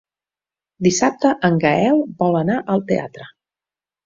[0.87, 3.29] Dissabte en Gaël vol anar al teatre.